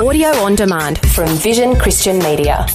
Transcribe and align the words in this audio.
Audio 0.00 0.28
on 0.36 0.54
demand 0.54 0.98
from 1.10 1.28
Vision 1.36 1.76
Christian 1.76 2.18
Media. 2.20 2.66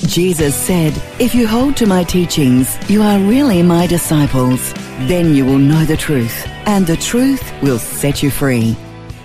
Jesus 0.00 0.54
said, 0.54 0.92
If 1.18 1.34
you 1.34 1.46
hold 1.46 1.78
to 1.78 1.86
my 1.86 2.04
teachings, 2.04 2.76
you 2.90 3.00
are 3.00 3.18
really 3.18 3.62
my 3.62 3.86
disciples. 3.86 4.74
Then 5.08 5.34
you 5.34 5.46
will 5.46 5.58
know 5.58 5.86
the 5.86 5.96
truth, 5.96 6.46
and 6.66 6.86
the 6.86 6.98
truth 6.98 7.42
will 7.62 7.78
set 7.78 8.22
you 8.22 8.30
free. 8.30 8.76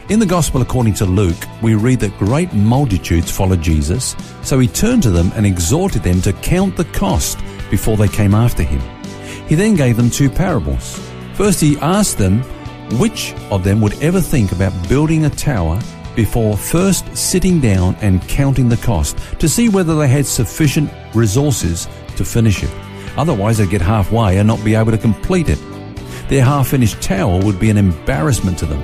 In 0.07 0.20
the 0.20 0.26
Gospel 0.26 0.62
according 0.62 0.94
to 0.96 1.05
Luke, 1.05 1.36
we 1.62 1.76
read 1.76 2.00
that 2.00 2.18
great 2.18 2.54
multitudes 2.54 3.30
followed 3.30 3.61
Jesus, 3.61 4.16
so 4.41 4.57
he 4.57 4.68
turned 4.68 5.04
to 5.04 5.11
them 5.11 5.34
and 5.36 5.46
exhorted 5.46 6.02
them 6.02 6.21
to 6.21 6.32
count 6.32 6.77
the 6.77 6.86
cost 6.86 7.39
before 7.70 7.98
they 7.98 8.07
came 8.07 8.34
after 8.34 8.64
him. 8.64 8.82
He 9.48 9.55
then 9.55 9.75
gave 9.75 9.98
them 9.98 10.09
two 10.09 10.30
parables. 10.30 10.98
First, 11.34 11.59
he 11.59 11.77
asked 11.80 12.18
them 12.18 12.41
which 12.98 13.34
of 13.52 13.66
them 13.66 13.82
would 13.82 14.02
ever 14.02 14.21
think 14.21 14.54
about 14.54 14.71
building 14.88 15.25
a 15.25 15.30
tower 15.30 15.80
before 16.20 16.58
first 16.58 17.16
sitting 17.16 17.62
down 17.62 17.96
and 18.02 18.22
counting 18.27 18.68
the 18.68 18.76
cost 18.76 19.18
to 19.40 19.48
see 19.48 19.70
whether 19.70 19.96
they 19.96 20.08
had 20.10 20.26
sufficient 20.26 20.91
resources 21.16 21.88
to 22.18 22.26
finish 22.26 22.62
it. 22.62 22.70
Otherwise, 23.16 23.58
they'd 23.58 23.70
get 23.70 23.80
halfway 23.80 24.38
and 24.38 24.46
not 24.46 24.62
be 24.66 24.76
able 24.76 24.91
to 24.91 24.98
complete 24.98 25.48
it. 25.48 25.58
Their 26.27 26.44
half 26.44 26.68
finished 26.68 27.02
tower 27.02 27.41
would 27.46 27.58
be 27.58 27.70
an 27.70 27.77
embarrassment 27.77 28.60
to 28.60 28.66
them. 28.66 28.84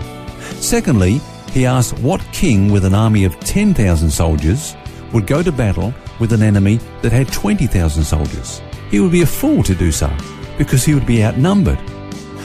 Secondly, 0.62 1.20
he 1.52 1.66
asked 1.66 2.00
what 2.00 2.22
king 2.32 2.72
with 2.72 2.86
an 2.86 2.96
army 2.96 3.26
of 3.26 3.38
10,000 3.42 4.10
soldiers 4.10 4.74
would 5.12 5.28
go 5.28 5.44
to 5.44 5.52
battle 5.52 5.94
with 6.22 6.32
an 6.32 6.42
enemy 6.42 6.80
that 7.02 7.12
had 7.12 7.28
20,000 7.34 8.02
soldiers. 8.02 8.62
He 8.90 9.02
would 9.02 9.12
be 9.12 9.24
a 9.24 9.38
fool 9.42 9.62
to 9.64 9.76
do 9.76 9.92
so 9.92 10.10
because 10.58 10.86
he 10.86 10.94
would 10.94 11.06
be 11.06 11.22
outnumbered. 11.22 11.80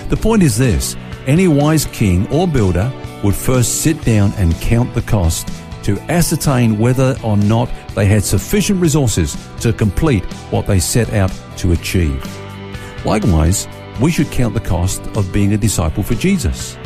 The 0.09 0.19
point 0.20 0.43
is 0.43 0.59
this 0.59 0.97
any 1.29 1.47
wise 1.47 1.84
king 1.84 2.27
or 2.33 2.48
builder 2.48 2.93
would 3.23 3.34
first 3.34 3.83
sit 3.83 4.02
down 4.05 4.33
and 4.34 4.55
count 4.60 4.95
the 4.95 5.02
cost 5.02 5.48
to 5.83 5.98
ascertain 6.11 6.78
whether 6.78 7.16
or 7.23 7.37
not 7.37 7.70
they 7.95 8.06
had 8.06 8.23
sufficient 8.24 8.81
resources 8.81 9.36
to 9.61 9.72
complete 9.72 10.25
what 10.50 10.67
they 10.67 10.78
set 10.78 11.12
out 11.12 11.33
to 11.56 11.72
achieve. 11.72 12.25
Likewise, 13.05 13.67
we 14.00 14.11
should 14.11 14.30
count 14.30 14.55
the 14.55 14.61
cost 14.61 15.03
of 15.17 15.33
being 15.33 15.53
a 15.53 15.58
disciple 15.58 16.03
for 16.03 16.14
Jesus. 16.14 16.77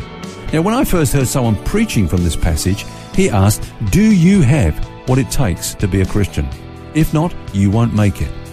Now, 0.53 0.61
when 0.61 0.73
I 0.73 0.83
first 0.83 1.13
heard 1.13 1.27
someone 1.27 1.55
preaching 1.63 2.07
from 2.07 2.23
this 2.23 2.35
passage, 2.35 2.85
he 3.13 3.29
asked, 3.29 3.71
Do 3.91 4.13
you 4.13 4.41
have 4.41 4.77
what 5.07 5.19
it 5.19 5.29
takes 5.29 5.73
to 5.75 5.87
be 5.87 6.01
a 6.01 6.05
Christian? 6.05 6.47
If 6.93 7.13
not, 7.13 7.33
you 7.53 7.71
won't 7.71 7.93
make 7.93 8.21
it. 8.21 8.44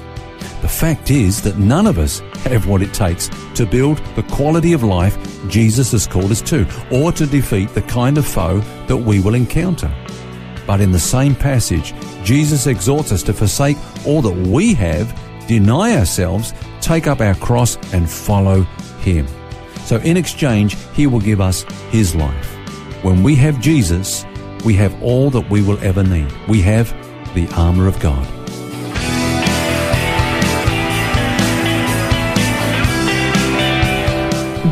The 0.60 0.68
fact 0.68 1.10
is 1.10 1.42
that 1.42 1.58
none 1.58 1.86
of 1.86 1.98
us 1.98 2.20
have 2.44 2.66
what 2.66 2.82
it 2.82 2.94
takes 2.94 3.28
to 3.54 3.66
build 3.66 3.98
the 4.16 4.22
quality 4.24 4.72
of 4.72 4.82
life 4.82 5.16
Jesus 5.48 5.92
has 5.92 6.06
called 6.06 6.30
us 6.30 6.40
to, 6.42 6.66
or 6.90 7.12
to 7.12 7.26
defeat 7.26 7.70
the 7.70 7.82
kind 7.82 8.18
of 8.18 8.26
foe 8.26 8.60
that 8.86 8.96
we 8.96 9.20
will 9.20 9.34
encounter. 9.34 9.92
But 10.66 10.80
in 10.80 10.92
the 10.92 11.00
same 11.00 11.34
passage, 11.34 11.94
Jesus 12.24 12.66
exhorts 12.66 13.12
us 13.12 13.22
to 13.24 13.32
forsake 13.32 13.76
all 14.06 14.22
that 14.22 14.48
we 14.48 14.74
have, 14.74 15.12
deny 15.48 15.96
ourselves, 15.96 16.54
take 16.80 17.06
up 17.06 17.20
our 17.20 17.34
cross, 17.34 17.76
and 17.92 18.08
follow 18.08 18.62
Him. 19.00 19.26
So 19.84 19.96
in 19.98 20.16
exchange, 20.16 20.76
He 20.94 21.06
will 21.06 21.20
give 21.20 21.40
us 21.40 21.62
His 21.90 22.14
life. 22.14 22.48
When 23.02 23.22
we 23.24 23.34
have 23.36 23.60
Jesus, 23.60 24.24
we 24.64 24.74
have 24.74 25.02
all 25.02 25.30
that 25.30 25.50
we 25.50 25.62
will 25.62 25.78
ever 25.80 26.04
need. 26.04 26.32
We 26.46 26.62
have 26.62 26.90
the 27.34 27.48
armor 27.56 27.88
of 27.88 27.98
God. 27.98 28.41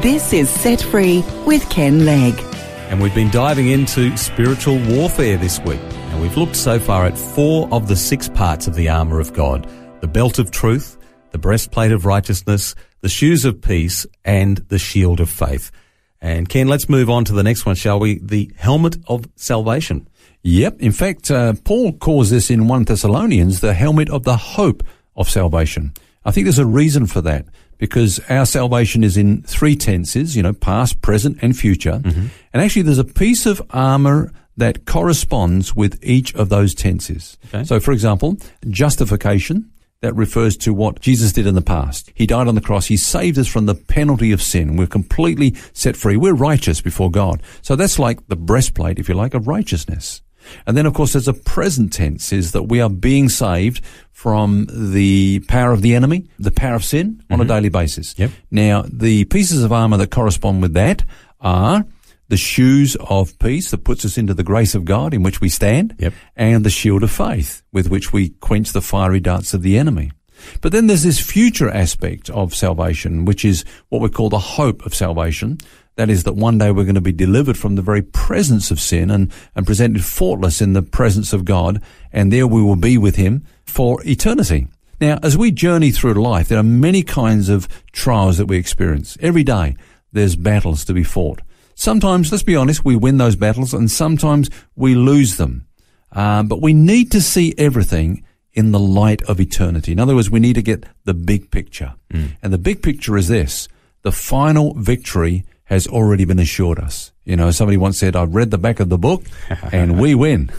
This 0.02 0.32
is 0.32 0.48
Set 0.48 0.80
Free 0.80 1.22
with 1.44 1.68
Ken 1.68 2.06
Legg. 2.06 2.40
And 2.88 3.02
we've 3.02 3.14
been 3.14 3.28
diving 3.28 3.68
into 3.68 4.16
spiritual 4.16 4.78
warfare 4.88 5.36
this 5.36 5.60
week. 5.60 5.78
And 5.92 6.22
we've 6.22 6.38
looked 6.38 6.56
so 6.56 6.78
far 6.78 7.04
at 7.04 7.18
four 7.18 7.68
of 7.70 7.86
the 7.86 7.96
six 7.96 8.26
parts 8.26 8.66
of 8.66 8.74
the 8.74 8.88
armour 8.88 9.20
of 9.20 9.34
God 9.34 9.68
the 10.00 10.08
belt 10.08 10.38
of 10.38 10.50
truth, 10.50 10.96
the 11.32 11.38
breastplate 11.38 11.92
of 11.92 12.06
righteousness, 12.06 12.74
the 13.02 13.10
shoes 13.10 13.44
of 13.44 13.60
peace, 13.60 14.06
and 14.24 14.56
the 14.68 14.78
shield 14.78 15.20
of 15.20 15.28
faith. 15.28 15.70
And 16.18 16.48
Ken, 16.48 16.66
let's 16.66 16.88
move 16.88 17.10
on 17.10 17.26
to 17.26 17.34
the 17.34 17.42
next 17.42 17.66
one, 17.66 17.74
shall 17.74 18.00
we? 18.00 18.20
The 18.20 18.50
helmet 18.56 18.96
of 19.06 19.26
salvation. 19.36 20.08
Yep. 20.44 20.80
In 20.80 20.92
fact, 20.92 21.30
uh, 21.30 21.52
Paul 21.62 21.92
calls 21.92 22.30
this 22.30 22.48
in 22.48 22.68
1 22.68 22.84
Thessalonians 22.84 23.60
the 23.60 23.74
helmet 23.74 24.08
of 24.08 24.24
the 24.24 24.38
hope 24.38 24.82
of 25.14 25.28
salvation. 25.28 25.92
I 26.24 26.30
think 26.30 26.46
there's 26.46 26.58
a 26.58 26.64
reason 26.64 27.04
for 27.04 27.20
that 27.20 27.44
because 27.80 28.20
our 28.28 28.46
salvation 28.46 29.02
is 29.02 29.16
in 29.16 29.42
three 29.42 29.74
tenses, 29.74 30.36
you 30.36 30.42
know, 30.42 30.52
past, 30.52 31.00
present, 31.00 31.38
and 31.42 31.58
future. 31.58 32.00
Mm-hmm. 32.04 32.26
And 32.52 32.62
actually, 32.62 32.82
there's 32.82 32.98
a 32.98 33.04
piece 33.04 33.46
of 33.46 33.60
armor 33.70 34.32
that 34.56 34.84
corresponds 34.84 35.74
with 35.74 35.98
each 36.02 36.34
of 36.34 36.50
those 36.50 36.74
tenses. 36.74 37.38
Okay. 37.46 37.64
So, 37.64 37.80
for 37.80 37.92
example, 37.92 38.36
justification, 38.68 39.72
that 40.02 40.14
refers 40.14 40.56
to 40.56 40.72
what 40.72 41.00
Jesus 41.00 41.32
did 41.32 41.46
in 41.46 41.54
the 41.54 41.60
past. 41.60 42.10
He 42.14 42.26
died 42.26 42.48
on 42.48 42.54
the 42.54 42.60
cross. 42.60 42.86
He 42.86 42.96
saved 42.96 43.38
us 43.38 43.46
from 43.46 43.66
the 43.66 43.74
penalty 43.74 44.32
of 44.32 44.40
sin. 44.40 44.76
We're 44.76 44.86
completely 44.86 45.54
set 45.72 45.96
free. 45.96 46.16
We're 46.16 46.32
righteous 46.32 46.80
before 46.80 47.10
God. 47.10 47.42
So 47.60 47.76
that's 47.76 47.98
like 47.98 48.26
the 48.28 48.36
breastplate, 48.36 48.98
if 48.98 49.08
you 49.08 49.14
like, 49.14 49.34
of 49.34 49.46
righteousness. 49.46 50.22
And 50.66 50.76
then, 50.76 50.86
of 50.86 50.94
course, 50.94 51.12
there's 51.12 51.28
a 51.28 51.34
present 51.34 51.92
tense 51.92 52.32
is 52.32 52.52
that 52.52 52.64
we 52.64 52.80
are 52.80 52.90
being 52.90 53.28
saved 53.28 53.84
from 54.12 54.66
the 54.70 55.40
power 55.48 55.72
of 55.72 55.82
the 55.82 55.94
enemy, 55.94 56.26
the 56.38 56.50
power 56.50 56.74
of 56.74 56.84
sin 56.84 57.14
mm-hmm. 57.14 57.32
on 57.32 57.40
a 57.40 57.44
mm-hmm. 57.44 57.48
daily 57.48 57.68
basis. 57.68 58.18
Yep. 58.18 58.30
Now, 58.50 58.84
the 58.86 59.24
pieces 59.26 59.62
of 59.62 59.72
armor 59.72 59.96
that 59.96 60.10
correspond 60.10 60.62
with 60.62 60.74
that 60.74 61.04
are 61.40 61.84
the 62.28 62.36
shoes 62.36 62.96
of 63.00 63.36
peace 63.38 63.70
that 63.72 63.84
puts 63.84 64.04
us 64.04 64.16
into 64.16 64.34
the 64.34 64.44
grace 64.44 64.74
of 64.74 64.84
God 64.84 65.12
in 65.12 65.22
which 65.22 65.40
we 65.40 65.48
stand, 65.48 65.96
yep. 65.98 66.12
and 66.36 66.64
the 66.64 66.70
shield 66.70 67.02
of 67.02 67.10
faith 67.10 67.62
with 67.72 67.88
which 67.88 68.12
we 68.12 68.28
quench 68.28 68.72
the 68.72 68.80
fiery 68.80 69.20
darts 69.20 69.52
of 69.52 69.62
the 69.62 69.76
enemy. 69.76 70.12
But 70.60 70.72
then 70.72 70.86
there's 70.86 71.02
this 71.02 71.20
future 71.20 71.68
aspect 71.68 72.30
of 72.30 72.54
salvation, 72.54 73.24
which 73.24 73.44
is 73.44 73.64
what 73.88 74.00
we 74.00 74.08
call 74.08 74.28
the 74.28 74.38
hope 74.38 74.86
of 74.86 74.94
salvation, 74.94 75.58
that 75.96 76.08
is 76.08 76.24
that 76.24 76.34
one 76.34 76.58
day 76.58 76.70
we're 76.70 76.84
going 76.84 76.94
to 76.94 77.00
be 77.00 77.12
delivered 77.12 77.58
from 77.58 77.74
the 77.74 77.82
very 77.82 78.02
presence 78.02 78.70
of 78.70 78.80
sin 78.80 79.10
and, 79.10 79.32
and 79.54 79.66
presented 79.66 80.04
faultless 80.04 80.60
in 80.60 80.72
the 80.72 80.82
presence 80.82 81.32
of 81.32 81.44
God. 81.44 81.82
And 82.12 82.32
there 82.32 82.46
we 82.46 82.62
will 82.62 82.76
be 82.76 82.96
with 82.96 83.16
him 83.16 83.44
for 83.64 84.00
eternity. 84.06 84.68
Now, 85.00 85.18
as 85.22 85.36
we 85.36 85.50
journey 85.50 85.90
through 85.90 86.14
life, 86.14 86.48
there 86.48 86.58
are 86.58 86.62
many 86.62 87.02
kinds 87.02 87.48
of 87.48 87.68
trials 87.92 88.38
that 88.38 88.46
we 88.46 88.56
experience. 88.56 89.16
Every 89.20 89.44
day, 89.44 89.76
there's 90.12 90.36
battles 90.36 90.84
to 90.86 90.92
be 90.92 91.04
fought. 91.04 91.40
Sometimes, 91.74 92.30
let's 92.30 92.44
be 92.44 92.56
honest, 92.56 92.84
we 92.84 92.96
win 92.96 93.16
those 93.16 93.36
battles 93.36 93.72
and 93.72 93.90
sometimes 93.90 94.50
we 94.76 94.94
lose 94.94 95.36
them. 95.36 95.66
Um, 96.12 96.48
but 96.48 96.60
we 96.60 96.74
need 96.74 97.10
to 97.12 97.20
see 97.20 97.54
everything 97.56 98.24
in 98.52 98.72
the 98.72 98.78
light 98.78 99.22
of 99.22 99.40
eternity. 99.40 99.92
In 99.92 100.00
other 100.00 100.14
words, 100.14 100.30
we 100.30 100.40
need 100.40 100.54
to 100.54 100.62
get 100.62 100.84
the 101.04 101.14
big 101.14 101.50
picture. 101.50 101.94
Mm. 102.12 102.36
And 102.42 102.52
the 102.52 102.58
big 102.58 102.82
picture 102.82 103.16
is 103.16 103.28
this. 103.28 103.68
The 104.02 104.12
final 104.12 104.74
victory 104.74 105.44
has 105.70 105.86
already 105.86 106.24
been 106.24 106.40
assured 106.40 106.80
us. 106.80 107.12
You 107.24 107.36
know, 107.36 107.52
somebody 107.52 107.76
once 107.76 107.96
said, 107.96 108.16
I've 108.16 108.34
read 108.34 108.50
the 108.50 108.58
back 108.58 108.80
of 108.80 108.88
the 108.88 108.98
book 108.98 109.24
and 109.72 110.00
we 110.00 110.16
win. 110.16 110.50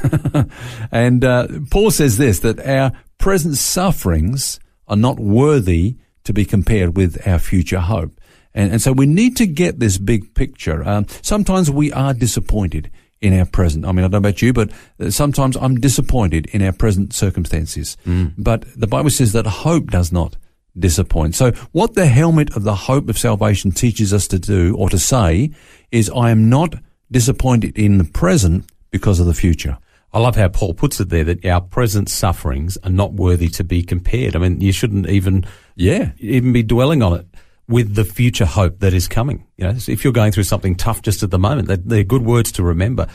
and 0.92 1.24
uh, 1.24 1.48
Paul 1.70 1.92
says 1.92 2.18
this, 2.18 2.40
that 2.40 2.66
our 2.66 2.94
present 3.18 3.58
sufferings 3.58 4.60
are 4.88 4.96
not 4.96 5.20
worthy 5.20 5.98
to 6.24 6.34
be 6.34 6.46
compared 6.46 6.96
with 6.96 7.28
our 7.28 7.40
future 7.40 7.82
hope. 7.82 8.22
And, 8.54 8.72
and 8.72 8.82
so 8.82 8.94
we 8.94 9.06
need 9.06 9.36
to 9.38 9.46
get 9.46 9.80
this 9.80 9.98
big 9.98 10.34
picture. 10.34 10.88
Um, 10.88 11.06
sometimes 11.22 11.70
we 11.70 11.92
are 11.92 12.14
disappointed 12.14 12.90
in 13.20 13.38
our 13.38 13.46
present. 13.46 13.86
I 13.86 13.92
mean, 13.92 14.00
I 14.00 14.02
don't 14.04 14.14
know 14.14 14.18
about 14.30 14.42
you, 14.42 14.54
but 14.54 14.72
uh, 15.00 15.10
sometimes 15.10 15.58
I'm 15.58 15.76
disappointed 15.76 16.48
in 16.48 16.62
our 16.62 16.72
present 16.72 17.14
circumstances. 17.14 17.98
Mm. 18.06 18.34
But 18.38 18.64
the 18.80 18.88
Bible 18.88 19.10
says 19.10 19.34
that 19.34 19.46
hope 19.46 19.88
does 19.88 20.12
not 20.12 20.38
disappoint. 20.78 21.36
So 21.36 21.52
what 21.72 21.96
the 21.96 22.06
helmet 22.06 22.56
of 22.56 22.64
the 22.64 22.76
hope 22.76 23.10
of 23.10 23.18
salvation 23.18 23.72
teaches 23.72 24.14
us 24.14 24.28
to 24.30 24.40
do 24.40 24.76
or 24.78 24.90
to 24.90 25.00
say 25.00 25.52
is 25.92 26.10
I 26.10 26.32
am 26.32 26.50
not 26.50 26.76
disappointed 27.12 27.78
in 27.78 27.98
the 27.98 28.06
present 28.06 28.66
because 28.90 29.20
of 29.20 29.26
the 29.26 29.34
future. 29.34 29.78
I 30.14 30.20
love 30.20 30.36
how 30.36 30.50
Paul 30.50 30.74
puts 30.74 31.00
it 31.00 31.10
there 31.10 31.24
that 31.24 31.46
our 31.46 31.62
present 31.62 32.10
sufferings 32.10 32.78
are 32.84 32.90
not 32.90 33.14
worthy 33.14 33.48
to 33.50 33.64
be 33.64 33.82
compared. 33.82 34.36
I 34.36 34.40
mean, 34.40 34.60
you 34.60 34.74
shouldn't 34.74 35.08
even, 35.08 35.46
yeah, 35.76 36.12
even 36.20 36.52
be 36.52 36.64
dwelling 36.64 37.02
on 37.02 37.20
it 37.20 37.28
with 37.68 37.96
the 37.96 38.04
future 38.04 38.46
hope 38.46 38.80
that 38.80 38.94
is 38.94 39.08
coming. 39.08 39.48
You 39.58 39.66
know, 39.66 39.78
if 39.88 40.04
you're 40.04 40.12
going 40.12 40.34
through 40.34 40.44
something 40.44 40.76
tough 40.76 41.02
just 41.02 41.24
at 41.24 41.32
the 41.32 41.40
moment, 41.40 41.88
they're 41.88 42.04
good 42.04 42.24
words 42.24 42.52
to 42.54 42.64
remember. 42.64 43.08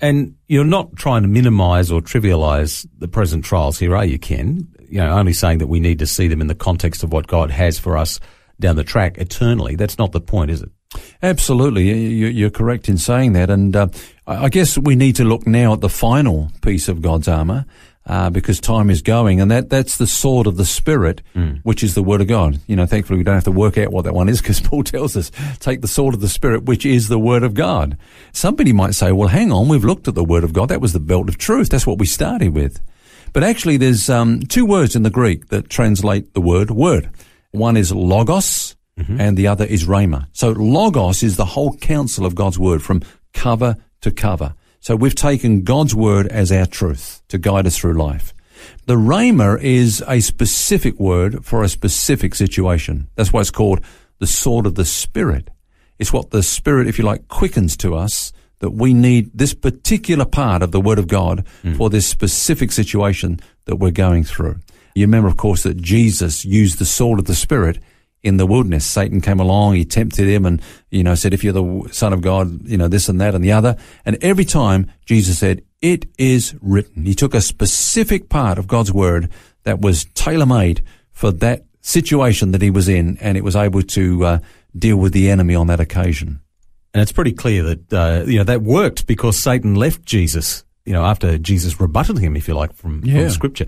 And 0.00 0.36
you're 0.48 0.64
not 0.64 0.96
trying 0.96 1.22
to 1.22 1.28
minimize 1.28 1.90
or 1.90 2.02
trivialize 2.02 2.86
the 2.98 3.08
present 3.08 3.44
trials 3.44 3.78
here, 3.78 3.96
are 3.96 4.04
you, 4.04 4.18
Ken? 4.18 4.68
You 4.88 4.98
know, 5.00 5.10
only 5.18 5.32
saying 5.32 5.58
that 5.58 5.66
we 5.68 5.80
need 5.80 5.98
to 6.00 6.06
see 6.06 6.28
them 6.28 6.40
in 6.40 6.46
the 6.46 6.54
context 6.54 7.02
of 7.02 7.12
what 7.12 7.26
God 7.26 7.50
has 7.50 7.78
for 7.78 7.96
us 7.96 8.20
down 8.60 8.76
the 8.76 8.84
track 8.84 9.18
eternally. 9.18 9.76
That's 9.76 9.98
not 9.98 10.12
the 10.12 10.20
point, 10.20 10.50
is 10.50 10.62
it? 10.62 10.70
Absolutely. 11.22 11.84
You're 12.30 12.50
correct 12.50 12.88
in 12.88 12.98
saying 12.98 13.32
that. 13.32 13.50
And 13.50 13.74
uh, 13.74 13.88
I 14.26 14.48
guess 14.48 14.78
we 14.78 14.94
need 14.94 15.16
to 15.16 15.24
look 15.24 15.46
now 15.46 15.72
at 15.72 15.80
the 15.80 15.88
final 15.88 16.50
piece 16.62 16.88
of 16.88 17.02
God's 17.02 17.26
armor, 17.26 17.66
uh, 18.06 18.28
because 18.30 18.60
time 18.60 18.90
is 18.90 19.00
going, 19.02 19.40
and 19.40 19.50
that 19.50 19.70
that's 19.70 19.96
the 19.96 20.06
sword 20.06 20.46
of 20.46 20.56
the 20.56 20.64
spirit, 20.64 21.22
Mm. 21.34 21.60
which 21.62 21.82
is 21.82 21.94
the 21.94 22.02
word 22.02 22.20
of 22.20 22.26
God. 22.28 22.60
You 22.66 22.76
know, 22.76 22.84
thankfully 22.86 23.16
we 23.16 23.24
don't 23.24 23.34
have 23.34 23.44
to 23.44 23.50
work 23.50 23.78
out 23.78 23.90
what 23.90 24.04
that 24.04 24.14
one 24.14 24.28
is 24.28 24.40
because 24.42 24.60
Paul 24.68 24.84
tells 24.84 25.16
us 25.16 25.30
take 25.58 25.80
the 25.80 25.88
sword 25.88 26.14
of 26.14 26.20
the 26.20 26.28
spirit, 26.28 26.64
which 26.64 26.84
is 26.84 27.08
the 27.08 27.18
word 27.18 27.42
of 27.42 27.54
God. 27.54 27.96
Somebody 28.32 28.72
might 28.72 28.94
say, 28.94 29.10
well, 29.10 29.28
hang 29.28 29.50
on, 29.50 29.68
we've 29.68 29.84
looked 29.84 30.06
at 30.06 30.14
the 30.14 30.22
word 30.24 30.44
of 30.44 30.52
God. 30.52 30.68
That 30.68 30.82
was 30.82 30.92
the 30.92 31.00
belt 31.00 31.28
of 31.30 31.38
truth. 31.38 31.70
That's 31.70 31.86
what 31.86 31.98
we 31.98 32.06
started 32.06 32.54
with. 32.54 32.80
But 33.34 33.42
actually, 33.42 33.76
there's 33.76 34.08
um, 34.08 34.40
two 34.40 34.64
words 34.64 34.96
in 34.96 35.02
the 35.02 35.10
Greek 35.10 35.48
that 35.48 35.68
translate 35.68 36.32
the 36.32 36.40
word 36.40 36.70
word. 36.70 37.10
One 37.50 37.76
is 37.76 37.92
logos, 37.92 38.76
and 39.18 39.36
the 39.36 39.48
other 39.48 39.64
is 39.64 39.86
rhema. 39.86 40.28
So 40.32 40.50
logos 40.50 41.22
is 41.24 41.36
the 41.36 41.44
whole 41.44 41.76
counsel 41.76 42.26
of 42.26 42.36
God's 42.36 42.60
word 42.60 42.80
from 42.80 43.02
cover 43.32 43.76
to 44.02 44.12
cover. 44.12 44.54
So 44.78 44.94
we've 44.94 45.16
taken 45.16 45.64
God's 45.64 45.94
word 45.96 46.28
as 46.28 46.52
our 46.52 46.66
truth 46.66 47.22
to 47.28 47.38
guide 47.38 47.66
us 47.66 47.76
through 47.76 47.94
life. 47.94 48.32
The 48.86 48.94
rhema 48.94 49.60
is 49.60 50.02
a 50.06 50.20
specific 50.20 51.00
word 51.00 51.44
for 51.44 51.64
a 51.64 51.68
specific 51.68 52.36
situation. 52.36 53.08
That's 53.16 53.32
why 53.32 53.40
it's 53.40 53.50
called 53.50 53.80
the 54.20 54.28
sword 54.28 54.64
of 54.64 54.76
the 54.76 54.84
spirit. 54.84 55.50
It's 55.98 56.12
what 56.12 56.30
the 56.30 56.42
spirit, 56.42 56.86
if 56.86 56.98
you 56.98 57.04
like, 57.04 57.26
quickens 57.26 57.76
to 57.78 57.96
us 57.96 58.32
that 58.60 58.70
we 58.70 58.94
need 58.94 59.30
this 59.34 59.54
particular 59.54 60.24
part 60.24 60.62
of 60.62 60.72
the 60.72 60.80
word 60.80 60.98
of 60.98 61.08
God 61.08 61.46
for 61.76 61.90
this 61.90 62.06
specific 62.06 62.72
situation 62.72 63.40
that 63.66 63.76
we're 63.76 63.90
going 63.90 64.24
through. 64.24 64.56
You 64.94 65.06
remember, 65.06 65.28
of 65.28 65.36
course, 65.36 65.64
that 65.64 65.76
Jesus 65.76 66.44
used 66.44 66.78
the 66.78 66.84
sword 66.84 67.18
of 67.18 67.24
the 67.24 67.34
spirit 67.34 67.78
in 68.22 68.36
the 68.38 68.46
wilderness. 68.46 68.86
Satan 68.86 69.20
came 69.20 69.40
along, 69.40 69.74
he 69.74 69.84
tempted 69.84 70.26
him 70.26 70.46
and, 70.46 70.62
you 70.90 71.02
know, 71.04 71.14
said, 71.14 71.34
if 71.34 71.44
you're 71.44 71.52
the 71.52 71.88
son 71.92 72.12
of 72.12 72.22
God, 72.22 72.66
you 72.66 72.78
know, 72.78 72.88
this 72.88 73.08
and 73.08 73.20
that 73.20 73.34
and 73.34 73.44
the 73.44 73.52
other. 73.52 73.76
And 74.06 74.16
every 74.22 74.44
time 74.44 74.90
Jesus 75.04 75.38
said, 75.38 75.62
it 75.82 76.06
is 76.16 76.54
written. 76.62 77.04
He 77.04 77.14
took 77.14 77.34
a 77.34 77.42
specific 77.42 78.30
part 78.30 78.56
of 78.56 78.66
God's 78.66 78.92
word 78.92 79.30
that 79.64 79.80
was 79.80 80.06
tailor-made 80.14 80.82
for 81.12 81.30
that 81.32 81.64
situation 81.82 82.52
that 82.52 82.62
he 82.62 82.70
was 82.70 82.88
in 82.88 83.18
and 83.18 83.36
it 83.36 83.44
was 83.44 83.56
able 83.56 83.82
to 83.82 84.24
uh, 84.24 84.38
deal 84.76 84.96
with 84.96 85.12
the 85.12 85.28
enemy 85.28 85.54
on 85.54 85.66
that 85.66 85.80
occasion. 85.80 86.40
And 86.94 87.02
it's 87.02 87.12
pretty 87.12 87.32
clear 87.32 87.62
that 87.64 87.92
uh, 87.92 88.24
you 88.26 88.38
know 88.38 88.44
that 88.44 88.62
worked 88.62 89.06
because 89.06 89.36
Satan 89.36 89.74
left 89.74 90.04
Jesus. 90.06 90.64
You 90.86 90.92
know, 90.92 91.04
after 91.04 91.36
Jesus 91.38 91.80
rebutted 91.80 92.18
him, 92.18 92.36
if 92.36 92.46
you 92.46 92.54
like, 92.54 92.72
from, 92.74 93.02
Yeah. 93.04 93.22
from 93.22 93.30
Scripture. 93.30 93.66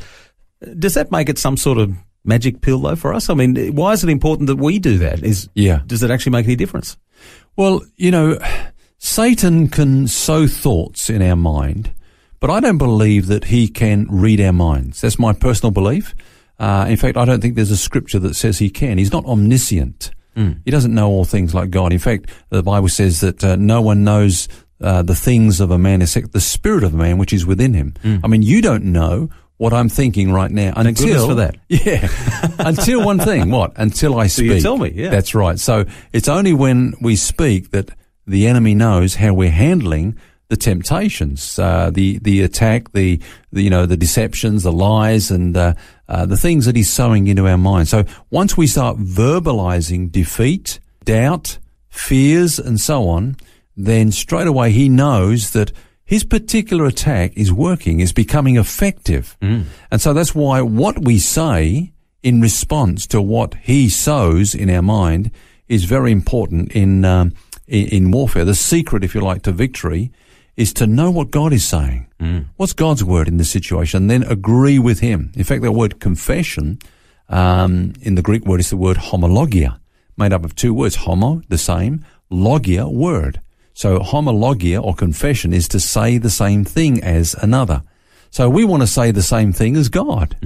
Does 0.78 0.94
that 0.94 1.11
make 1.11 1.28
it 1.28 1.38
some 1.38 1.56
sort 1.56 1.78
of 1.78 1.94
magic 2.25 2.61
pill 2.61 2.78
though 2.78 2.94
for 2.96 3.12
us? 3.14 3.28
I 3.31 3.34
mean, 3.34 3.75
why 3.75 3.93
is 3.93 4.05
it 4.05 4.11
important 4.11 4.46
that 4.49 4.56
we 4.56 4.78
do 4.78 4.99
that? 4.99 5.25
Is 5.25 5.49
Yeah. 5.55 5.81
does 5.87 6.02
it 6.02 6.11
actually 6.11 6.32
make 6.32 6.44
any 6.46 6.56
difference? 6.56 6.96
Well, 7.56 7.82
you 7.96 8.11
know, 8.11 8.38
Satan 8.99 9.69
can 9.69 10.06
sow 10.08 10.46
thoughts 10.46 11.08
in 11.11 11.23
our 11.23 11.37
mind, 11.37 11.90
but 12.40 12.50
I 12.50 12.61
don't 12.61 12.78
believe 12.78 13.26
that 13.28 13.44
he 13.46 13.69
can 13.69 14.06
read 14.11 14.40
our 14.40 14.52
minds. 14.52 15.00
That's 15.00 15.19
my 15.19 15.32
personal 15.32 15.70
belief. 15.70 16.14
Uh, 16.58 16.87
in 16.88 16.96
fact, 16.96 17.17
I 17.17 17.25
don't 17.25 17.40
think 17.40 17.55
there's 17.55 17.70
a 17.70 17.76
scripture 17.76 18.19
that 18.20 18.34
says 18.34 18.58
he 18.58 18.70
can. 18.70 18.99
He's 18.99 19.12
not 19.12 19.25
omniscient. 19.26 20.11
He 20.65 20.71
doesn't 20.71 20.94
know 20.94 21.09
all 21.09 21.25
things 21.25 21.55
like 21.55 21.71
God. 21.71 21.93
In 21.93 21.99
fact, 21.99 22.31
the 22.50 22.62
Bible 22.62 22.88
says 22.88 23.21
that 23.21 23.43
uh, 23.43 23.56
no 23.56 23.81
one 23.81 24.05
knows 24.05 24.49
uh, 24.83 25.03
the 25.03 25.15
things 25.15 25.61
of 25.61 25.71
a 25.71 25.79
man 25.79 26.03
except 26.03 26.33
the 26.33 26.41
spirit 26.41 26.85
of 26.85 26.93
a 26.93 26.97
man 26.97 27.17
which 27.17 27.33
is 27.33 27.47
within 27.47 27.73
him. 27.73 27.94
I 28.23 28.27
mean, 28.29 28.43
you 28.43 28.61
don't 28.61 28.85
know 28.85 29.31
what 29.56 29.73
I'm 29.73 29.88
thinking 29.88 30.31
right 30.33 30.50
now 30.50 30.75
until 30.77 31.29
for 31.29 31.35
that. 31.37 31.56
Yeah, 31.69 32.09
until 32.59 33.03
one 33.05 33.19
thing. 33.19 33.50
What? 33.56 33.73
Until 33.77 34.19
I 34.21 34.27
speak. 34.27 34.50
you 34.53 34.61
tell 34.61 34.77
me, 34.77 34.93
yeah. 34.94 35.09
That's 35.09 35.35
right. 35.35 35.59
So 35.59 35.87
it's 36.12 36.29
only 36.29 36.53
when 36.53 36.93
we 37.00 37.17
speak 37.17 37.71
that 37.71 37.88
the 38.27 38.47
enemy 38.47 38.75
knows 38.75 39.15
how 39.15 39.33
we're 39.33 39.50
handling 39.50 40.19
the 40.48 40.56
temptations, 40.56 41.58
uh, 41.58 41.90
the 41.93 42.19
the 42.19 42.43
attack, 42.43 42.93
the, 42.93 43.20
the 43.52 43.62
you 43.62 43.70
know 43.70 43.87
the 43.87 43.96
deceptions, 43.96 44.62
the 44.62 44.72
lies, 44.72 45.31
and 45.31 45.56
uh, 45.56 45.75
uh, 46.08 46.25
the 46.26 46.37
things 46.37 46.66
that 46.66 46.76
he's 46.76 46.90
sowing 46.90 47.26
into 47.26 47.48
our 47.48 47.58
mind. 47.58 47.88
So 47.88 48.04
once 48.31 48.56
we 48.56 48.66
start 48.66 48.96
verbalizing 48.98 50.12
defeat, 50.12 50.78
doubt, 51.04 51.58
fears, 51.88 52.58
and 52.58 52.81
so 52.81 53.08
on, 53.08 53.37
then 53.76 54.12
straight 54.12 54.46
away 54.46 54.70
he 54.70 54.88
knows 54.88 55.50
that 55.50 55.72
his 56.04 56.22
particular 56.22 56.87
attack 56.87 57.32
is 57.37 57.52
working, 57.52 57.99
is 57.99 58.12
becoming 58.12 58.56
effective, 58.56 59.37
and 59.90 60.00
so 60.00 60.12
that's 60.12 60.34
why 60.34 60.60
what 60.62 61.00
we 61.00 61.19
say 61.19 61.92
in 62.22 62.40
response 62.40 63.06
to 63.08 63.20
what 63.20 63.54
he 63.54 63.88
sows 63.88 64.54
in 64.54 64.70
our 64.70 64.82
mind 64.82 65.32
is 65.66 65.84
very 65.84 66.12
important 66.12 66.70
in, 66.72 67.04
um, 67.04 67.32
in 67.66 67.88
in 67.88 68.10
warfare. 68.12 68.44
The 68.44 68.54
secret, 68.54 69.02
if 69.02 69.12
you 69.12 69.20
like, 69.20 69.42
to 69.42 69.50
victory 69.50 70.12
is 70.56 70.73
to 70.75 70.87
know 70.87 71.11
what 71.11 71.31
God 71.31 71.53
is 71.53 71.64
saying. 71.67 72.06
What's 72.56 72.73
God's 72.73 73.05
word 73.05 73.29
in 73.29 73.37
this 73.37 73.50
situation? 73.50 74.03
And 74.05 74.11
Then 74.11 74.23
agree 74.31 74.79
with 74.79 75.00
Him. 75.00 75.31
In 75.35 75.44
fact, 75.44 75.62
that 75.62 75.73
word 75.73 76.00
confession 76.00 76.79
um, 77.29 77.93
in 78.00 78.14
the 78.14 78.23
Greek 78.23 78.44
word 78.47 78.61
is 78.61 78.70
the 78.70 78.76
word 78.76 78.97
homologia, 78.97 79.79
made 80.17 80.32
up 80.32 80.44
of 80.44 80.55
two 80.55 80.73
words: 80.73 80.97
homo, 80.97 81.43
the 81.49 81.58
same, 81.58 82.05
logia, 82.31 82.88
word. 82.88 83.41
So 83.75 83.99
homologia 84.00 84.82
or 84.82 84.94
confession 84.94 85.53
is 85.53 85.69
to 85.69 85.81
say 85.81 86.17
the 86.19 86.31
same 86.31 86.64
thing 86.64 87.02
as 87.05 87.35
another. 87.35 87.82
So 88.31 88.49
we 88.49 88.64
want 88.64 88.82
to 88.82 88.87
say 88.87 89.11
the 89.11 89.23
same 89.23 89.52
thing 89.52 89.76
as 89.76 89.88
God. 89.88 90.37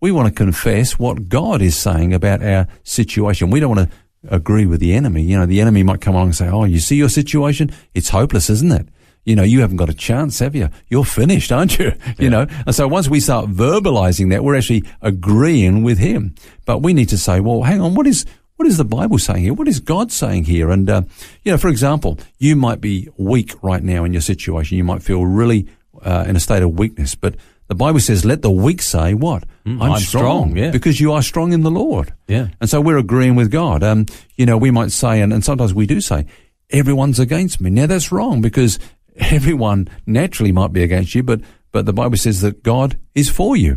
We 0.00 0.10
want 0.12 0.28
to 0.28 0.34
confess 0.34 0.98
what 0.98 1.28
God 1.28 1.60
is 1.60 1.76
saying 1.76 2.14
about 2.14 2.42
our 2.42 2.66
situation. 2.84 3.50
We 3.50 3.60
don't 3.60 3.76
want 3.76 3.90
to 3.90 3.96
agree 4.34 4.64
with 4.64 4.80
the 4.80 4.94
enemy. 4.94 5.22
You 5.22 5.38
know, 5.38 5.46
the 5.46 5.60
enemy 5.60 5.82
might 5.82 6.00
come 6.00 6.14
along 6.14 6.28
and 6.28 6.36
say, 6.36 6.48
Oh, 6.48 6.64
you 6.64 6.78
see 6.78 6.96
your 6.96 7.10
situation? 7.10 7.70
It's 7.94 8.08
hopeless, 8.08 8.48
isn't 8.48 8.72
it? 8.72 8.88
You 9.24 9.36
know, 9.36 9.42
you 9.42 9.60
haven't 9.60 9.76
got 9.76 9.88
a 9.88 9.94
chance, 9.94 10.38
have 10.38 10.54
you? 10.54 10.68
You're 10.88 11.04
finished, 11.04 11.52
aren't 11.52 11.78
you? 11.78 11.92
You 12.18 12.30
know, 12.30 12.46
and 12.66 12.74
so 12.74 12.86
once 12.86 13.08
we 13.08 13.20
start 13.20 13.50
verbalizing 13.50 14.30
that, 14.30 14.44
we're 14.44 14.56
actually 14.56 14.84
agreeing 15.00 15.82
with 15.82 15.98
him. 15.98 16.34
But 16.66 16.78
we 16.78 16.92
need 16.92 17.08
to 17.10 17.18
say, 17.18 17.40
well, 17.40 17.62
hang 17.62 17.80
on, 17.80 17.94
what 17.94 18.06
is, 18.06 18.26
what 18.56 18.66
is 18.68 18.76
the 18.76 18.84
Bible 18.84 19.18
saying 19.18 19.42
here? 19.42 19.54
What 19.54 19.68
is 19.68 19.80
God 19.80 20.12
saying 20.12 20.44
here? 20.44 20.70
And, 20.70 20.88
uh, 20.88 21.02
you 21.44 21.52
know, 21.52 21.58
for 21.58 21.68
example, 21.68 22.18
you 22.38 22.56
might 22.56 22.80
be 22.80 23.08
weak 23.16 23.54
right 23.62 23.82
now 23.82 24.04
in 24.04 24.12
your 24.12 24.22
situation. 24.22 24.76
You 24.76 24.84
might 24.84 25.02
feel 25.02 25.24
really, 25.24 25.66
uh, 26.02 26.24
in 26.26 26.36
a 26.36 26.40
state 26.40 26.62
of 26.62 26.78
weakness, 26.78 27.14
but 27.14 27.36
the 27.68 27.74
Bible 27.74 28.00
says, 28.00 28.24
let 28.24 28.42
the 28.42 28.50
weak 28.50 28.82
say 28.82 29.14
what? 29.14 29.44
Mm, 29.64 29.80
I'm 29.80 30.00
strong, 30.00 30.56
yeah. 30.56 30.72
Because 30.72 31.00
you 31.00 31.12
are 31.12 31.22
strong 31.22 31.52
in 31.52 31.62
the 31.62 31.70
Lord. 31.70 32.12
Yeah. 32.26 32.48
And 32.60 32.68
so 32.68 32.80
we're 32.80 32.98
agreeing 32.98 33.36
with 33.36 33.50
God. 33.50 33.84
Um, 33.84 34.06
you 34.36 34.44
know, 34.44 34.58
we 34.58 34.72
might 34.72 34.90
say, 34.90 35.20
and, 35.20 35.32
and 35.32 35.44
sometimes 35.44 35.72
we 35.72 35.86
do 35.86 36.00
say, 36.00 36.26
everyone's 36.70 37.18
against 37.20 37.60
me. 37.60 37.70
Now 37.70 37.86
that's 37.86 38.10
wrong 38.10 38.40
because 38.40 38.78
everyone 39.30 39.88
naturally 40.06 40.52
might 40.52 40.72
be 40.72 40.82
against 40.82 41.14
you, 41.14 41.22
but, 41.22 41.40
but 41.72 41.86
the 41.86 41.92
Bible 41.92 42.16
says 42.16 42.40
that 42.40 42.62
God 42.62 42.98
is 43.14 43.28
for 43.28 43.56
you. 43.56 43.76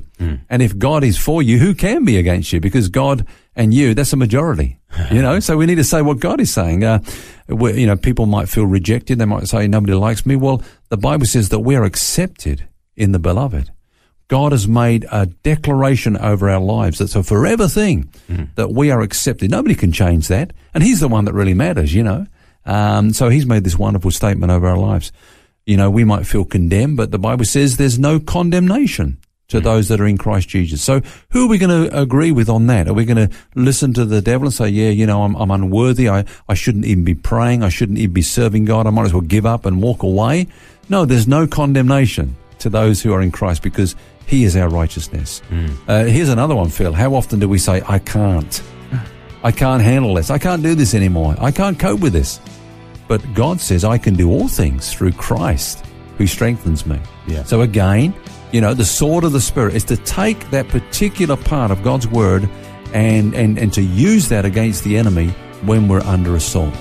And 0.50 0.62
if 0.62 0.78
God 0.78 1.04
is 1.04 1.18
for 1.18 1.44
you, 1.44 1.60
who 1.60 1.76
can 1.76 2.06
be 2.06 2.18
against 2.18 2.54
you? 2.54 2.60
Because 2.60 2.88
God 2.90 3.26
and 3.56 3.74
you, 3.74 3.94
that's 3.94 4.14
a 4.14 4.18
majority, 4.18 4.80
you 5.12 5.22
know? 5.22 5.40
So 5.42 5.58
we 5.58 5.66
need 5.66 5.76
to 5.76 5.84
say 5.84 6.02
what 6.02 6.20
God 6.20 6.40
is 6.40 6.52
saying. 6.52 6.84
Uh, 6.84 7.00
you 7.50 7.86
know, 7.86 7.98
people 7.98 8.26
might 8.26 8.48
feel 8.50 8.66
rejected. 8.66 9.20
They 9.20 9.26
might 9.26 9.48
say, 9.48 9.68
nobody 9.68 9.94
likes 9.94 10.26
me. 10.26 10.36
Well, 10.38 10.64
the 10.90 10.98
Bible 10.98 11.26
says 11.26 11.50
that 11.50 11.60
we're 11.60 11.84
accepted 11.84 12.68
in 12.96 13.12
the 13.12 13.20
beloved. 13.20 13.70
God 14.30 14.54
has 14.54 14.68
made 14.68 15.06
a 15.12 15.26
declaration 15.28 16.18
over 16.18 16.50
our 16.50 16.62
lives 16.62 17.00
that's 17.00 17.16
a 17.16 17.22
forever 17.24 17.68
thing 17.68 18.10
that 18.56 18.72
we 18.72 18.90
are 18.90 19.02
accepted. 19.02 19.52
Nobody 19.52 19.76
can 19.76 19.92
change 19.92 20.30
that. 20.30 20.54
And 20.74 20.82
He's 20.84 21.02
the 21.02 21.10
one 21.10 21.26
that 21.26 21.34
really 21.34 21.54
matters, 21.54 21.94
you 21.94 22.02
know. 22.04 22.26
Um, 22.66 23.14
so 23.14 23.30
He's 23.30 23.46
made 23.46 23.64
this 23.64 23.78
wonderful 23.78 24.12
statement 24.12 24.52
over 24.52 24.68
our 24.68 24.78
lives. 24.78 25.12
You 25.66 25.78
know, 25.78 25.90
we 25.90 26.04
might 26.04 26.28
feel 26.28 26.46
condemned, 26.46 26.98
but 26.98 27.12
the 27.12 27.20
Bible 27.20 27.46
says 27.46 27.78
there's 27.78 27.98
no 28.00 28.20
condemnation 28.20 29.18
to 29.50 29.62
those 29.62 29.88
that 29.88 30.02
are 30.02 30.08
in 30.08 30.18
Christ 30.18 30.50
Jesus. 30.50 30.82
So 30.82 31.02
who 31.30 31.46
are 31.46 31.48
we 31.48 31.58
going 31.58 31.88
to 31.88 32.00
agree 32.00 32.32
with 32.32 32.50
on 32.50 32.68
that? 32.68 32.88
Are 32.88 32.94
we 32.94 33.06
going 33.06 33.30
to 33.30 33.36
listen 33.56 33.94
to 33.94 34.04
the 34.04 34.22
devil 34.22 34.48
and 34.48 34.54
say, 34.54 34.68
yeah, 34.70 34.90
you 34.90 35.06
know, 35.06 35.24
I'm, 35.24 35.36
I'm 35.36 35.52
unworthy. 35.52 36.10
I, 36.10 36.26
I 36.50 36.54
shouldn't 36.54 36.86
even 36.86 37.04
be 37.04 37.14
praying. 37.14 37.62
I 37.64 37.70
shouldn't 37.70 38.00
even 38.00 38.14
be 38.14 38.22
serving 38.24 38.66
God. 38.66 38.88
I 38.88 38.90
might 38.90 39.06
as 39.06 39.14
well 39.14 39.22
give 39.22 39.46
up 39.46 39.66
and 39.66 39.82
walk 39.82 40.02
away. 40.04 40.48
No, 40.90 41.06
there's 41.06 41.28
no 41.28 41.46
condemnation 41.46 42.36
to 42.60 42.70
those 42.70 43.02
who 43.02 43.14
are 43.14 43.22
in 43.22 43.32
Christ 43.32 43.62
because 43.62 43.96
he 44.26 44.44
is 44.44 44.56
our 44.58 44.70
righteousness. 44.70 45.42
Uh, 45.88 46.06
here's 46.06 46.30
another 46.30 46.56
one, 46.56 46.70
Phil. 46.70 46.94
How 46.94 47.14
often 47.14 47.40
do 47.40 47.48
we 47.48 47.60
say, 47.60 47.82
I 47.88 48.00
can't? 48.00 48.62
I 49.44 49.52
can't 49.52 49.84
handle 49.84 50.14
this. 50.16 50.30
I 50.30 50.38
can't 50.40 50.64
do 50.64 50.74
this 50.74 50.96
anymore. 50.96 51.36
I 51.40 51.52
can't 51.52 51.78
cope 51.78 52.00
with 52.00 52.14
this. 52.14 52.40
But 53.14 53.36
God 53.36 53.62
says, 53.62 53.84
I 53.84 54.00
can 54.00 54.16
do 54.16 54.32
all 54.32 54.48
things 54.48 54.92
through 54.92 55.12
Christ 55.12 55.86
who 56.18 56.26
strengthens 56.26 56.88
me. 56.88 57.00
Yeah. 57.28 57.44
So 57.44 57.62
again, 57.62 58.12
you 58.52 58.60
know, 58.60 58.74
the 58.74 58.86
sword 58.86 59.24
of 59.24 59.34
the 59.34 59.40
Spirit 59.40 59.76
is 59.76 59.84
to 59.84 59.98
take 59.98 60.50
that 60.50 60.68
particular 60.68 61.38
part 61.38 61.70
of 61.70 61.84
God's 61.84 62.08
word 62.08 62.50
and, 62.92 63.36
and, 63.36 63.60
and 63.60 63.72
to 63.74 63.84
use 63.84 64.30
that 64.30 64.46
against 64.46 64.84
the 64.84 64.98
enemy 64.98 65.28
when 65.62 65.88
we're 65.88 66.02
under 66.02 66.36
assault. 66.36 66.74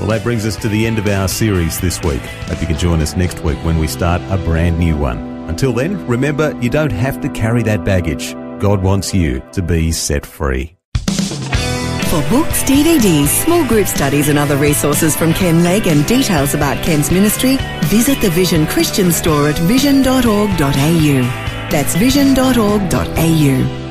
Well, 0.00 0.08
that 0.08 0.22
brings 0.24 0.44
us 0.44 0.56
to 0.56 0.68
the 0.68 0.88
end 0.88 0.98
of 0.98 1.06
our 1.06 1.28
series 1.28 1.78
this 1.78 2.02
week. 2.02 2.20
Hope 2.20 2.60
you 2.60 2.66
can 2.66 2.78
join 2.78 3.00
us 3.00 3.16
next 3.16 3.44
week 3.44 3.58
when 3.58 3.78
we 3.78 3.86
start 3.86 4.20
a 4.22 4.38
brand 4.38 4.80
new 4.80 4.96
one. 4.96 5.33
Until 5.54 5.72
then, 5.72 6.04
remember 6.08 6.52
you 6.60 6.68
don't 6.68 6.90
have 6.90 7.20
to 7.20 7.28
carry 7.28 7.62
that 7.62 7.84
baggage. 7.84 8.34
God 8.58 8.82
wants 8.82 9.14
you 9.14 9.40
to 9.52 9.62
be 9.62 9.92
set 9.92 10.26
free. 10.26 10.74
For 11.06 12.20
books, 12.28 12.64
DVDs, 12.64 13.28
small 13.44 13.64
group 13.68 13.86
studies 13.86 14.28
and 14.28 14.36
other 14.36 14.56
resources 14.56 15.14
from 15.14 15.32
Ken 15.32 15.62
Legg 15.62 15.86
and 15.86 16.04
details 16.06 16.54
about 16.54 16.82
Ken's 16.84 17.12
ministry, 17.12 17.56
visit 17.84 18.20
the 18.20 18.30
Vision 18.30 18.66
Christian 18.66 19.12
store 19.12 19.48
at 19.48 19.58
vision.org.au. 19.58 21.20
That's 21.70 21.94
vision.org.au. 21.94 23.84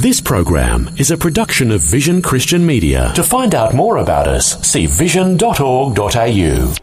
This 0.00 0.20
program 0.20 0.88
is 0.96 1.12
a 1.12 1.16
production 1.16 1.70
of 1.70 1.82
Vision 1.82 2.20
Christian 2.20 2.66
Media. 2.66 3.12
To 3.14 3.22
find 3.22 3.54
out 3.54 3.74
more 3.74 3.98
about 3.98 4.26
us, 4.26 4.60
see 4.66 4.86
vision.org.au. 4.86 6.74